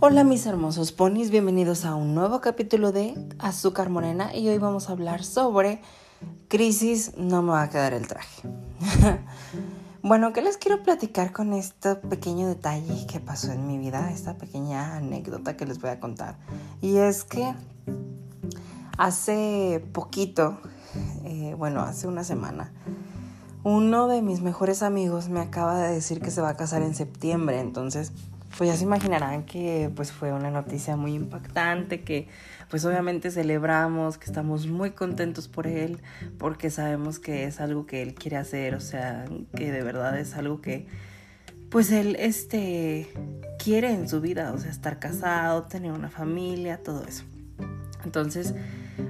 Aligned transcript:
Hola 0.00 0.22
mis 0.22 0.46
hermosos 0.46 0.92
ponis, 0.92 1.32
bienvenidos 1.32 1.84
a 1.84 1.96
un 1.96 2.14
nuevo 2.14 2.40
capítulo 2.40 2.92
de 2.92 3.16
Azúcar 3.40 3.90
Morena 3.90 4.32
y 4.32 4.48
hoy 4.48 4.56
vamos 4.58 4.88
a 4.88 4.92
hablar 4.92 5.24
sobre 5.24 5.82
crisis, 6.46 7.14
no 7.16 7.42
me 7.42 7.50
va 7.50 7.62
a 7.62 7.68
quedar 7.68 7.94
el 7.94 8.06
traje. 8.06 8.48
bueno, 10.02 10.32
¿qué 10.32 10.40
les 10.40 10.56
quiero 10.56 10.84
platicar 10.84 11.32
con 11.32 11.52
este 11.52 11.96
pequeño 11.96 12.46
detalle 12.46 13.08
que 13.08 13.18
pasó 13.18 13.50
en 13.50 13.66
mi 13.66 13.76
vida? 13.76 14.12
Esta 14.12 14.38
pequeña 14.38 14.94
anécdota 14.98 15.56
que 15.56 15.66
les 15.66 15.80
voy 15.80 15.90
a 15.90 15.98
contar. 15.98 16.36
Y 16.80 16.98
es 16.98 17.24
que 17.24 17.52
hace 18.98 19.84
poquito, 19.92 20.60
eh, 21.24 21.56
bueno, 21.58 21.80
hace 21.80 22.06
una 22.06 22.22
semana, 22.22 22.72
uno 23.64 24.06
de 24.06 24.22
mis 24.22 24.42
mejores 24.42 24.84
amigos 24.84 25.28
me 25.28 25.40
acaba 25.40 25.76
de 25.80 25.92
decir 25.92 26.20
que 26.20 26.30
se 26.30 26.40
va 26.40 26.50
a 26.50 26.56
casar 26.56 26.82
en 26.82 26.94
septiembre, 26.94 27.58
entonces 27.58 28.12
pues 28.56 28.70
ya 28.70 28.76
se 28.76 28.84
imaginarán 28.84 29.44
que 29.44 29.90
pues 29.94 30.12
fue 30.12 30.32
una 30.32 30.50
noticia 30.50 30.96
muy 30.96 31.14
impactante, 31.14 32.02
que 32.02 32.28
pues 32.70 32.84
obviamente 32.84 33.30
celebramos, 33.30 34.18
que 34.18 34.26
estamos 34.26 34.66
muy 34.66 34.92
contentos 34.92 35.48
por 35.48 35.66
él, 35.66 35.98
porque 36.38 36.70
sabemos 36.70 37.18
que 37.18 37.44
es 37.44 37.60
algo 37.60 37.86
que 37.86 38.02
él 38.02 38.14
quiere 38.14 38.36
hacer, 38.36 38.74
o 38.74 38.80
sea, 38.80 39.24
que 39.56 39.70
de 39.70 39.82
verdad 39.82 40.18
es 40.18 40.34
algo 40.34 40.60
que 40.60 40.86
pues 41.70 41.92
él 41.92 42.16
este 42.18 43.08
quiere 43.62 43.92
en 43.92 44.08
su 44.08 44.20
vida, 44.20 44.52
o 44.52 44.58
sea, 44.58 44.70
estar 44.70 44.98
casado, 44.98 45.64
tener 45.64 45.92
una 45.92 46.08
familia, 46.08 46.82
todo 46.82 47.04
eso. 47.04 47.24
Entonces, 48.04 48.54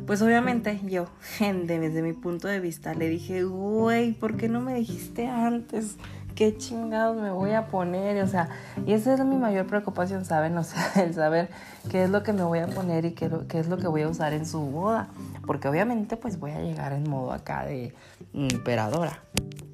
pues 0.06 0.23
obviamente 0.23 0.80
yo, 0.84 1.06
desde 1.41 2.02
mi 2.02 2.12
punto 2.12 2.48
de 2.48 2.61
vista, 2.61 2.95
le 2.95 3.09
dije, 3.09 3.45
güey, 3.45 4.12
¿por 4.12 4.36
qué 4.36 4.48
no 4.48 4.61
me 4.61 4.75
dijiste 4.75 5.28
antes? 5.28 5.97
Qué 6.38 6.56
chingados 6.56 7.20
me 7.20 7.33
voy 7.33 7.51
a 7.51 7.66
poner, 7.66 8.23
o 8.23 8.28
sea, 8.28 8.48
y 8.87 8.92
esa 8.92 9.12
es 9.12 9.25
mi 9.25 9.34
mayor 9.34 9.67
preocupación, 9.67 10.25
¿saben? 10.25 10.56
O 10.56 10.62
sea, 10.62 10.89
el 11.03 11.12
saber 11.12 11.48
qué 11.91 12.05
es 12.05 12.11
lo 12.11 12.22
que 12.22 12.33
me 12.33 12.45
voy 12.45 12.61
a 12.61 12.69
poner 12.69 13.05
y 13.06 13.11
qué, 13.11 13.28
qué 13.48 13.58
es 13.58 13.67
lo 13.67 13.77
que 13.77 13.89
voy 13.89 14.03
a 14.03 14.08
usar 14.08 14.33
en 14.33 14.47
su 14.47 14.61
boda, 14.61 15.08
porque 15.48 15.67
obviamente 15.67 16.17
pues 16.17 16.39
voy 16.39 16.53
a 16.53 16.61
llegar 16.61 16.92
en 16.92 17.11
modo 17.11 17.33
acá 17.33 17.64
de 17.64 17.92
emperadora. 18.33 19.19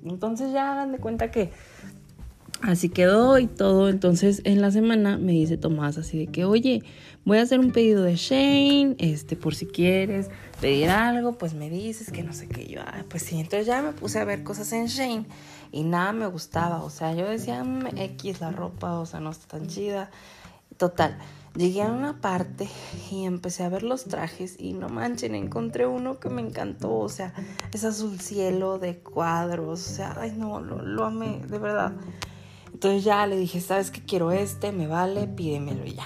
Entonces 0.07 0.55
ya 0.55 0.73
hagan 0.73 0.93
de 0.93 0.99
cuenta 1.01 1.31
que 1.31 1.53
así 2.67 2.89
quedó 2.89 3.39
y 3.39 3.47
todo, 3.47 3.89
entonces 3.89 4.43
en 4.45 4.61
la 4.61 4.71
semana 4.71 5.19
me 5.19 5.33
dice 5.33 5.57
Tomás 5.57 5.99
así 5.99 6.19
de 6.19 6.27
que, 6.27 6.45
oye, 6.45 6.83
voy 7.25 7.39
a 7.39 7.43
hacer 7.43 7.61
un 7.61 7.73
pedido 7.73 8.03
de 8.03 8.17
Shane, 8.17 8.97
este, 8.99 9.37
por 9.37 9.55
si 9.55 9.67
quieres 9.67 10.31
pedir 10.61 10.91
algo, 10.91 11.39
pues 11.39 11.55
me 11.55 11.71
dices 11.71 12.11
que 12.11 12.23
no 12.23 12.33
sé 12.33 12.49
qué, 12.49 12.67
yo, 12.67 12.81
ah, 12.83 13.05
pues 13.09 13.23
sí, 13.23 13.39
entonces 13.39 13.67
ya 13.67 13.83
me 13.83 13.93
puse 13.93 14.19
a 14.19 14.25
ver 14.25 14.43
cosas 14.43 14.73
en 14.73 14.87
Shane 14.87 15.27
y 15.73 15.83
nada 15.83 16.13
me 16.13 16.27
gustaba, 16.27 16.83
o 16.83 16.91
sea, 16.91 17.15
yo 17.15 17.29
decía, 17.29 17.65
mm, 17.65 17.97
X 17.97 18.41
la 18.41 18.51
ropa, 18.51 18.99
o 18.99 19.07
sea, 19.07 19.21
no 19.21 19.31
está 19.31 19.59
tan 19.59 19.67
chida. 19.67 20.11
Total, 20.77 21.19
llegué 21.57 21.83
a 21.83 21.91
una 21.91 22.21
parte 22.21 22.69
y 23.11 23.25
empecé 23.25 23.63
a 23.63 23.69
ver 23.69 23.83
los 23.83 24.05
trajes 24.05 24.57
y 24.59 24.73
no 24.73 24.89
manchen, 24.89 25.35
encontré 25.35 25.87
uno 25.87 26.19
que 26.19 26.29
me 26.29 26.43
encantó, 26.43 26.97
o 26.97 27.09
sea, 27.09 27.33
es 27.73 27.85
azul 27.85 28.21
cielo 28.21 28.79
de 28.79 28.99
cuadros, 28.99 29.91
o 29.91 29.95
sea, 29.95 30.17
ay 30.19 30.35
no, 30.37 30.61
lo, 30.61 30.83
lo 30.83 31.05
amé, 31.05 31.41
de 31.49 31.59
verdad. 31.59 31.93
Entonces 32.75 33.05
ya 33.05 33.27
le 33.27 33.37
dije, 33.37 33.61
¿sabes 33.61 33.91
qué 33.91 34.03
quiero 34.03 34.33
este? 34.33 34.73
Me 34.73 34.87
vale, 34.87 35.27
pídemelo 35.27 35.87
ya. 35.87 36.05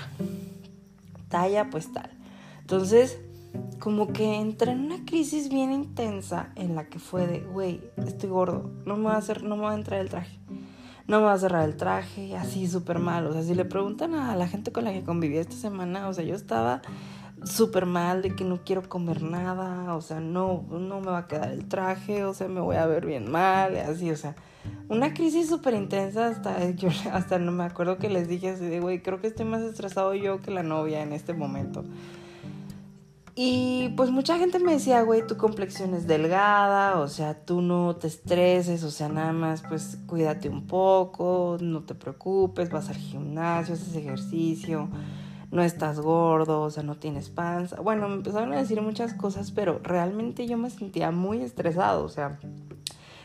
Talla, 1.29 1.71
pues 1.71 1.93
tal. 1.93 2.11
Entonces 2.61 3.19
como 3.79 4.13
que 4.13 4.37
entré 4.37 4.73
en 4.73 4.85
una 4.85 5.05
crisis 5.05 5.49
bien 5.49 5.73
intensa 5.73 6.51
en 6.57 6.75
la 6.75 6.89
que 6.89 6.99
fue 6.99 7.27
de, 7.27 7.41
güey, 7.41 7.81
estoy 7.97 8.29
gordo, 8.29 8.71
no 8.85 8.97
me 8.97 9.05
va 9.05 9.15
a 9.15 9.19
hacer, 9.19 9.43
no 9.43 9.57
me 9.57 9.63
va 9.63 9.73
a 9.73 9.77
entrar 9.77 10.01
el 10.01 10.11
traje, 10.11 10.39
no 11.07 11.21
me 11.21 11.27
va 11.27 11.33
a 11.33 11.39
cerrar 11.39 11.65
el 11.65 11.77
traje, 11.77 12.37
así 12.37 12.67
súper 12.69 12.99
mal. 12.99 13.27
O 13.27 13.33
sea, 13.33 13.43
si 13.43 13.55
le 13.55 13.65
preguntan 13.65 14.15
a 14.15 14.37
la 14.37 14.49
gente 14.49 14.73
con 14.73 14.85
la 14.85 14.93
que 14.93 15.05
conviví 15.05 15.39
esta 15.39 15.57
semana, 15.57 16.09
o 16.09 16.13
sea, 16.13 16.25
yo 16.25 16.35
estaba 16.35 16.83
súper 17.45 17.87
mal 17.87 18.21
de 18.21 18.35
que 18.35 18.45
no 18.45 18.65
quiero 18.65 18.89
comer 18.89 19.23
nada, 19.23 19.95
o 19.95 20.01
sea, 20.01 20.21
no, 20.21 20.65
no 20.71 21.01
me 21.01 21.11
va 21.11 21.19
a 21.19 21.29
quedar 21.29 21.51
el 21.51 21.67
traje, 21.67 22.25
o 22.25 22.35
sea, 22.35 22.49
me 22.49 22.61
voy 22.61 22.77
a 22.77 22.87
ver 22.87 23.07
bien 23.07 23.31
mal, 23.31 23.77
así, 23.77 24.11
o 24.11 24.17
sea, 24.17 24.35
una 24.89 25.13
crisis 25.15 25.49
súper 25.49 25.75
intensa 25.75 26.29
hasta 26.29 26.71
yo 26.77 26.89
hasta 27.13 27.39
no 27.39 27.53
me 27.53 27.65
acuerdo 27.65 27.99
que 27.99 28.09
les 28.09 28.29
dije 28.29 28.51
así 28.51 28.65
de, 28.67 28.81
güey, 28.81 29.03
creo 29.03 29.21
que 29.21 29.29
estoy 29.29 29.47
más 29.47 29.63
estresado 29.63 30.15
yo 30.15 30.41
que 30.41 30.51
la 30.51 30.63
novia 30.63 31.03
en 31.03 31.13
este 31.13 31.35
momento. 31.35 31.85
Y 33.41 33.91
pues 33.91 34.11
mucha 34.11 34.37
gente 34.37 34.59
me 34.59 34.73
decía, 34.73 35.03
güey, 35.03 35.25
tu 35.25 35.37
complexión 35.37 35.95
es 35.95 36.09
delgada, 36.09 36.99
o 36.99 37.07
sea, 37.07 37.35
tú 37.35 37.61
no 37.61 37.95
te 37.95 38.09
estreses, 38.09 38.83
o 38.83 38.91
sea, 38.91 39.09
nada 39.09 39.33
más 39.33 39.63
pues 39.63 39.97
cuídate 40.07 40.49
un 40.49 40.67
poco, 40.67 41.57
no 41.61 41.85
te 41.85 41.95
preocupes, 41.95 42.69
vas 42.69 42.89
al 42.89 42.97
gimnasio, 42.97 43.75
haces 43.75 43.95
ejercicio, 43.95 44.89
no 45.53 45.63
estás 45.63 46.01
gordo, 46.01 46.63
o 46.63 46.71
sea, 46.71 46.83
no 46.83 46.97
tienes 46.97 47.31
panza. 47.31 47.81
Bueno, 47.81 48.09
me 48.09 48.17
empezaron 48.17 48.53
a 48.55 48.57
decir 48.57 48.83
muchas 48.83 49.15
cosas, 49.15 49.53
pero 49.53 49.79
realmente 49.85 50.49
yo 50.49 50.59
me 50.59 50.69
sentía 50.69 51.13
muy 51.13 51.41
estresado, 51.41 52.05
o 52.05 52.09
sea, 52.09 52.41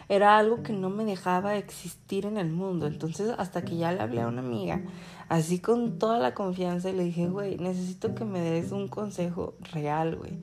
era 0.09 0.37
algo 0.37 0.63
que 0.63 0.73
no 0.73 0.89
me 0.89 1.05
dejaba 1.05 1.55
existir 1.55 2.25
en 2.25 2.37
el 2.37 2.49
mundo. 2.49 2.87
Entonces, 2.87 3.33
hasta 3.37 3.63
que 3.63 3.77
ya 3.77 3.91
le 3.91 4.01
hablé 4.01 4.21
a 4.21 4.27
una 4.27 4.41
amiga, 4.41 4.81
así 5.29 5.59
con 5.59 5.99
toda 5.99 6.19
la 6.19 6.33
confianza, 6.33 6.89
y 6.89 6.93
le 6.93 7.03
dije, 7.03 7.27
güey, 7.27 7.57
necesito 7.57 8.15
que 8.15 8.25
me 8.25 8.39
des 8.39 8.71
un 8.71 8.87
consejo 8.87 9.55
real, 9.71 10.15
güey. 10.15 10.33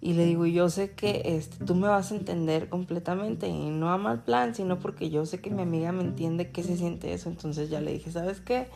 Y 0.00 0.12
le 0.12 0.26
digo, 0.26 0.46
yo 0.46 0.70
sé 0.70 0.92
que 0.92 1.22
este, 1.24 1.64
tú 1.64 1.74
me 1.74 1.88
vas 1.88 2.12
a 2.12 2.16
entender 2.16 2.68
completamente 2.68 3.48
y 3.48 3.70
no 3.70 3.90
a 3.90 3.98
mal 3.98 4.22
plan, 4.22 4.54
sino 4.54 4.78
porque 4.78 5.10
yo 5.10 5.26
sé 5.26 5.40
que 5.40 5.50
mi 5.50 5.62
amiga 5.62 5.90
me 5.90 6.02
entiende 6.02 6.50
qué 6.52 6.62
se 6.62 6.76
siente 6.76 7.12
eso. 7.12 7.28
Entonces 7.28 7.68
ya 7.68 7.80
le 7.80 7.92
dije, 7.92 8.12
¿sabes 8.12 8.40
qué? 8.40 8.68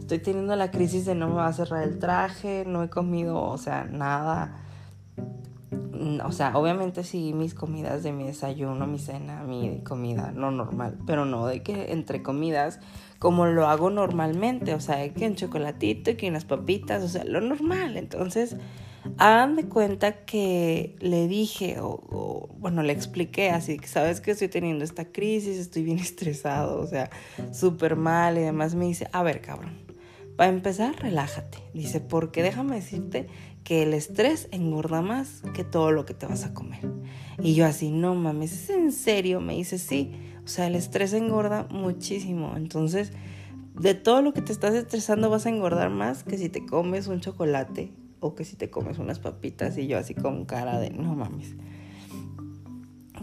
Estoy 0.00 0.18
teniendo 0.18 0.54
la 0.54 0.70
crisis 0.70 1.06
de 1.06 1.14
no 1.14 1.28
me 1.28 1.36
va 1.36 1.46
a 1.46 1.52
cerrar 1.52 1.82
el 1.82 1.98
traje, 1.98 2.64
no 2.66 2.82
he 2.82 2.90
comido, 2.90 3.40
o 3.40 3.56
sea, 3.56 3.84
nada 3.84 4.65
o 6.24 6.32
sea, 6.32 6.56
obviamente 6.56 7.04
sí 7.04 7.32
mis 7.32 7.54
comidas 7.54 8.02
de 8.02 8.12
mi 8.12 8.24
desayuno, 8.24 8.86
mi 8.86 8.98
cena, 8.98 9.42
mi 9.42 9.80
comida, 9.84 10.32
no 10.32 10.50
normal, 10.50 10.98
pero 11.06 11.24
no 11.24 11.46
de 11.46 11.62
que 11.62 11.92
entre 11.92 12.22
comidas 12.22 12.80
como 13.18 13.46
lo 13.46 13.66
hago 13.66 13.90
normalmente, 13.90 14.74
o 14.74 14.80
sea, 14.80 15.08
que 15.12 15.26
un 15.26 15.36
chocolatito, 15.36 16.16
que 16.16 16.28
unas 16.28 16.44
papitas, 16.44 17.02
o 17.02 17.08
sea, 17.08 17.24
lo 17.24 17.40
normal. 17.40 17.96
Entonces, 17.96 18.56
hagan 19.18 19.56
de 19.56 19.64
cuenta 19.66 20.24
que 20.24 20.96
le 21.00 21.26
dije, 21.28 21.76
o, 21.80 22.48
bueno, 22.58 22.82
le 22.82 22.92
expliqué 22.92 23.50
así, 23.50 23.78
que 23.78 23.86
sabes 23.86 24.20
que 24.20 24.32
estoy 24.32 24.48
teniendo 24.48 24.84
esta 24.84 25.06
crisis, 25.06 25.58
estoy 25.58 25.84
bien 25.84 25.98
estresado, 26.00 26.80
o 26.80 26.86
sea, 26.86 27.10
súper 27.52 27.96
mal 27.96 28.36
y 28.36 28.42
demás. 28.42 28.74
Me 28.74 28.86
dice, 28.86 29.08
a 29.12 29.22
ver, 29.22 29.40
cabrón, 29.40 29.85
para 30.36 30.50
empezar, 30.50 30.94
relájate. 30.96 31.58
Dice, 31.72 32.00
porque 32.00 32.42
déjame 32.42 32.76
decirte 32.76 33.26
que 33.64 33.82
el 33.82 33.94
estrés 33.94 34.48
engorda 34.52 35.02
más 35.02 35.42
que 35.54 35.64
todo 35.64 35.90
lo 35.92 36.06
que 36.06 36.14
te 36.14 36.26
vas 36.26 36.44
a 36.44 36.54
comer. 36.54 36.88
Y 37.40 37.54
yo 37.54 37.66
así, 37.66 37.90
no 37.90 38.14
mames, 38.14 38.52
¿es 38.52 38.70
en 38.70 38.92
serio? 38.92 39.40
Me 39.40 39.54
dice, 39.54 39.78
sí. 39.78 40.12
O 40.44 40.48
sea, 40.48 40.66
el 40.66 40.74
estrés 40.74 41.12
engorda 41.12 41.66
muchísimo. 41.70 42.54
Entonces, 42.56 43.12
de 43.74 43.94
todo 43.94 44.22
lo 44.22 44.32
que 44.32 44.42
te 44.42 44.52
estás 44.52 44.74
estresando 44.74 45.30
vas 45.30 45.46
a 45.46 45.48
engordar 45.48 45.90
más 45.90 46.22
que 46.22 46.38
si 46.38 46.48
te 46.48 46.64
comes 46.64 47.08
un 47.08 47.20
chocolate 47.20 47.92
o 48.20 48.34
que 48.34 48.44
si 48.44 48.56
te 48.56 48.70
comes 48.70 48.98
unas 48.98 49.18
papitas. 49.18 49.76
Y 49.78 49.86
yo 49.86 49.98
así 49.98 50.14
con 50.14 50.44
cara 50.44 50.78
de, 50.78 50.90
no 50.90 51.14
mames 51.14 51.56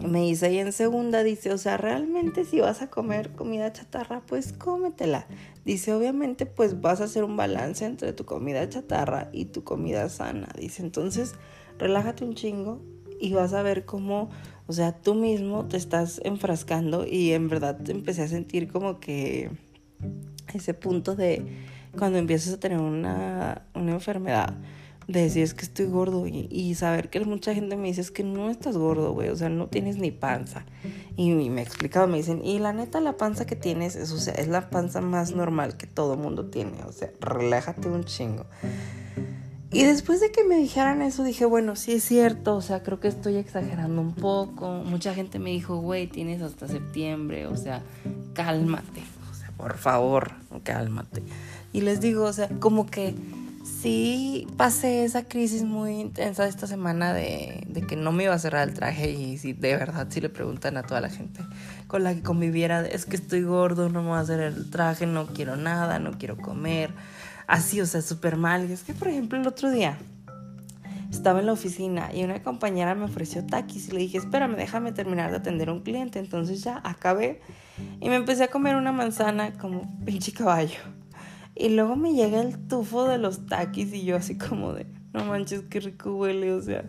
me 0.00 0.22
dice, 0.22 0.52
y 0.52 0.58
en 0.58 0.72
segunda 0.72 1.22
dice, 1.22 1.52
o 1.52 1.58
sea, 1.58 1.76
realmente 1.76 2.44
si 2.44 2.60
vas 2.60 2.82
a 2.82 2.90
comer 2.90 3.32
comida 3.32 3.72
chatarra, 3.72 4.22
pues 4.26 4.52
cómetela. 4.52 5.26
Dice, 5.64 5.92
obviamente, 5.92 6.46
pues 6.46 6.80
vas 6.80 7.00
a 7.00 7.04
hacer 7.04 7.24
un 7.24 7.36
balance 7.36 7.84
entre 7.84 8.12
tu 8.12 8.24
comida 8.24 8.68
chatarra 8.68 9.28
y 9.32 9.46
tu 9.46 9.64
comida 9.64 10.08
sana. 10.08 10.48
Dice, 10.58 10.82
entonces, 10.82 11.34
relájate 11.78 12.24
un 12.24 12.34
chingo 12.34 12.82
y 13.20 13.32
vas 13.32 13.54
a 13.54 13.62
ver 13.62 13.84
cómo, 13.84 14.30
o 14.66 14.72
sea, 14.72 14.92
tú 14.92 15.14
mismo 15.14 15.66
te 15.66 15.76
estás 15.76 16.20
enfrascando 16.24 17.06
y 17.06 17.32
en 17.32 17.48
verdad 17.48 17.78
empecé 17.88 18.22
a 18.22 18.28
sentir 18.28 18.70
como 18.70 19.00
que 19.00 19.50
ese 20.52 20.74
punto 20.74 21.16
de 21.16 21.44
cuando 21.96 22.18
empiezas 22.18 22.54
a 22.54 22.60
tener 22.60 22.78
una, 22.78 23.66
una 23.74 23.92
enfermedad 23.92 24.56
de 25.06 25.22
decir 25.22 25.42
es 25.42 25.54
que 25.54 25.64
estoy 25.64 25.86
gordo 25.86 26.26
y, 26.26 26.74
saber 26.74 27.10
que 27.10 27.20
mucha 27.20 27.54
gente 27.54 27.76
me 27.76 27.88
dice 27.88 28.00
es 28.00 28.10
que 28.10 28.24
no 28.24 28.50
estás 28.50 28.76
gordo, 28.76 29.12
güey, 29.12 29.28
o 29.28 29.36
sea, 29.36 29.48
no 29.48 29.68
tienes 29.68 29.98
ni 29.98 30.10
panza. 30.10 30.64
Y, 31.16 31.30
me 31.30 31.62
explicado, 31.62 32.06
me 32.06 32.16
dicen, 32.16 32.44
y 32.44 32.58
la 32.58 32.72
neta 32.72 33.00
la 33.00 33.16
panza 33.16 33.46
que 33.46 33.56
tienes 33.56 33.96
es, 33.96 34.10
es 34.28 34.48
la 34.48 34.70
panza 34.70 35.00
más 35.00 35.32
normal 35.34 35.76
que 35.76 35.86
todo 35.86 36.16
mundo 36.16 36.46
tiene, 36.46 36.82
o 36.86 36.92
sea, 36.92 37.10
relájate 37.20 37.88
un 37.88 38.04
chingo. 38.04 38.46
Y 39.74 39.82
después 39.82 40.20
de 40.20 40.30
que 40.30 40.44
me 40.44 40.56
dijeran 40.56 41.02
eso, 41.02 41.24
dije, 41.24 41.44
bueno, 41.44 41.74
sí 41.74 41.94
es 41.94 42.04
cierto, 42.04 42.54
o 42.54 42.62
sea, 42.62 42.84
creo 42.84 43.00
que 43.00 43.08
estoy 43.08 43.36
exagerando 43.36 44.00
un 44.00 44.14
poco. 44.14 44.68
Mucha 44.84 45.14
gente 45.14 45.40
me 45.40 45.50
dijo, 45.50 45.78
güey, 45.78 46.06
tienes 46.06 46.42
hasta 46.42 46.68
septiembre, 46.68 47.48
o 47.48 47.56
sea, 47.56 47.82
cálmate, 48.34 49.02
o 49.32 49.34
sea, 49.34 49.50
por 49.56 49.76
favor, 49.76 50.30
cálmate. 50.62 51.24
Y 51.72 51.80
les 51.80 52.00
digo, 52.00 52.22
o 52.22 52.32
sea, 52.32 52.48
como 52.60 52.86
que 52.86 53.16
sí 53.64 54.46
pasé 54.56 55.04
esa 55.04 55.24
crisis 55.24 55.64
muy 55.64 56.00
intensa 56.00 56.46
esta 56.46 56.66
semana 56.66 57.12
de, 57.12 57.66
que 57.88 57.96
no 57.96 58.12
me 58.12 58.24
iba 58.24 58.34
a 58.34 58.38
cerrar 58.38 58.68
el 58.68 58.74
traje 58.74 59.10
y 59.10 59.38
si 59.38 59.52
de 59.52 59.76
verdad 59.76 60.06
si 60.10 60.20
le 60.20 60.28
preguntan 60.28 60.76
a 60.76 60.82
toda 60.82 61.00
la 61.00 61.10
gente 61.10 61.40
con 61.86 62.04
la 62.04 62.14
que 62.14 62.22
conviviera, 62.22 62.86
es 62.86 63.06
que 63.06 63.16
estoy 63.16 63.42
gordo, 63.42 63.88
no 63.88 64.02
me 64.02 64.10
va 64.10 64.18
a 64.18 64.22
hacer 64.22 64.40
el 64.40 64.70
traje, 64.70 65.06
no 65.06 65.26
quiero 65.26 65.56
nada, 65.56 65.98
no 65.98 66.18
quiero 66.18 66.36
comer, 66.36 66.90
así, 67.46 67.80
o 67.80 67.86
sea, 67.86 68.02
súper 68.02 68.36
mal. 68.36 68.68
Y 68.68 68.72
es 68.72 68.82
que, 68.82 68.94
por 68.94 69.08
ejemplo, 69.08 69.38
el 69.38 69.46
otro 69.46 69.70
día 69.70 69.98
estaba 71.10 71.40
en 71.40 71.46
la 71.46 71.52
oficina 71.52 72.12
y 72.12 72.24
una 72.24 72.42
compañera 72.42 72.94
me 72.94 73.04
ofreció 73.04 73.44
taquis 73.46 73.88
y 73.88 73.92
le 73.92 74.00
dije, 74.00 74.18
espérame, 74.18 74.56
déjame 74.56 74.92
terminar 74.92 75.30
de 75.30 75.36
atender 75.36 75.68
a 75.68 75.72
un 75.72 75.80
cliente. 75.80 76.18
Entonces 76.18 76.62
ya 76.64 76.80
acabé 76.82 77.40
y 78.00 78.08
me 78.08 78.16
empecé 78.16 78.44
a 78.44 78.48
comer 78.48 78.76
una 78.76 78.92
manzana 78.92 79.52
como 79.52 79.96
pinche 80.04 80.32
caballo. 80.32 80.78
Y 81.56 81.68
luego 81.70 81.96
me 81.96 82.14
llega 82.14 82.40
el 82.40 82.58
tufo 82.66 83.06
de 83.06 83.18
los 83.18 83.46
taquis 83.46 83.92
y 83.92 84.04
yo 84.04 84.16
así 84.16 84.36
como 84.36 84.72
de, 84.72 84.86
no 85.12 85.24
manches, 85.24 85.62
qué 85.70 85.80
rico 85.80 86.14
huele, 86.16 86.52
o 86.52 86.60
sea. 86.60 86.84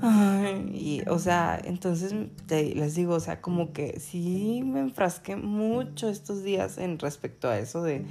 Ay, 0.00 0.70
y, 0.72 1.08
o 1.08 1.18
sea, 1.18 1.60
entonces 1.62 2.14
les 2.48 2.94
digo, 2.94 3.14
o 3.14 3.20
sea, 3.20 3.42
como 3.42 3.72
que 3.72 4.00
sí 4.00 4.62
me 4.64 4.80
enfrasqué 4.80 5.36
mucho 5.36 6.08
estos 6.08 6.42
días 6.42 6.78
en 6.78 6.98
respecto 6.98 7.48
a 7.48 7.58
eso 7.58 7.82
de 7.82 8.04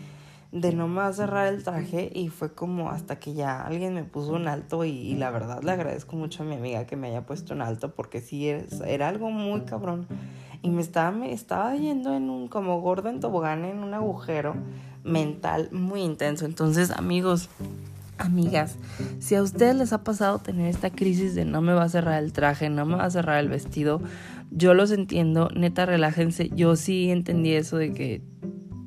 de 0.52 0.74
no 0.74 0.88
más 0.88 1.16
cerrar 1.16 1.48
el 1.48 1.64
traje 1.64 2.12
y 2.14 2.28
fue 2.28 2.54
como 2.54 2.90
hasta 2.90 3.20
que 3.20 3.34
ya 3.34 3.62
alguien 3.62 3.94
me 3.94 4.04
puso 4.04 4.34
un 4.34 4.48
alto 4.48 4.84
y, 4.84 5.16
la 5.16 5.32
verdad 5.32 5.64
le 5.64 5.72
agradezco 5.72 6.16
mucho 6.18 6.44
a 6.44 6.46
mi 6.46 6.56
amiga 6.56 6.86
que 6.86 6.98
me 6.98 7.08
haya 7.08 7.26
puesto 7.26 7.54
un 7.54 7.62
alto 7.62 7.94
porque 7.96 8.20
sí 8.20 8.50
era 8.86 9.08
algo 9.08 9.32
muy 9.32 9.62
cabrón 9.62 10.08
y 10.62 10.70
me 10.70 10.82
estaba, 10.82 11.12
me 11.12 11.32
estaba 11.32 11.76
yendo 11.76 12.14
en 12.14 12.30
un 12.30 12.48
como 12.50 12.82
gordo 12.82 13.10
en 13.10 13.22
tobogán 13.22 13.64
en 13.64 13.80
un 13.80 13.94
agujero 13.94 14.56
mental 15.04 15.70
muy 15.72 16.02
intenso 16.02 16.46
entonces 16.46 16.92
amigos 16.92 17.50
amigas, 18.18 18.76
si 19.20 19.34
a 19.34 19.42
ustedes 19.42 19.76
les 19.76 19.94
ha 19.94 20.04
pasado 20.04 20.38
tener 20.38 20.68
esta 20.68 20.92
crisis 20.92 21.34
de 21.34 21.44
no 21.44 21.62
me 21.62 21.74
va 21.74 21.84
a 21.86 21.90
cerrar 21.90 22.22
el 22.22 22.34
traje, 22.34 22.70
no 22.70 22.86
me 22.86 22.96
va 22.96 23.06
a 23.06 23.10
cerrar 23.10 23.40
el 23.40 23.50
vestido, 23.50 24.00
yo 24.52 24.74
los 24.74 24.92
entiendo, 24.92 25.50
neta, 25.56 25.86
relájense. 25.86 26.50
Yo 26.50 26.76
sí 26.76 27.10
entendí 27.10 27.54
eso 27.54 27.78
de 27.78 27.94
que 27.94 28.22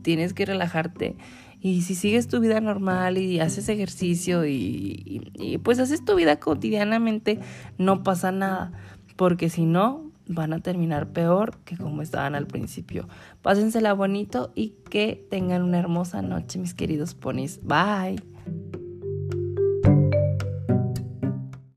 tienes 0.02 0.34
que 0.34 0.44
relajarte 0.44 1.16
y 1.64 1.80
si 1.80 1.94
sigues 1.94 2.28
tu 2.28 2.40
vida 2.40 2.60
normal 2.60 3.16
y 3.16 3.40
haces 3.40 3.70
ejercicio 3.70 4.44
y, 4.44 5.58
pues 5.62 5.78
haces 5.78 6.04
tu 6.04 6.14
vida 6.14 6.38
cotidianamente, 6.38 7.40
no 7.78 8.02
pasa 8.02 8.30
nada. 8.32 8.72
Porque 9.16 9.48
si 9.48 9.64
no, 9.64 10.12
van 10.28 10.52
a 10.52 10.60
terminar 10.60 11.08
peor 11.14 11.56
que 11.64 11.78
como 11.78 12.02
estaban 12.02 12.34
al 12.34 12.46
principio. 12.46 13.08
Pásensela 13.40 13.94
bonito 13.94 14.52
y 14.54 14.74
que 14.90 15.26
tengan 15.30 15.62
una 15.62 15.78
hermosa 15.78 16.20
noche, 16.20 16.58
mis 16.58 16.74
queridos 16.74 17.14
ponis. 17.14 17.60
Bye. 17.62 18.22